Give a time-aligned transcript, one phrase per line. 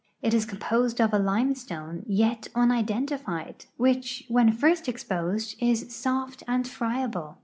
[0.23, 6.67] It is composed of a lime.stone yet unidentified, which, when first exposed, is soft and
[6.67, 7.37] friable.